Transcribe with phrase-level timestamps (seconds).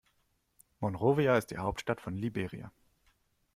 [0.79, 2.71] Monrovia ist die Hauptstadt von Liberia.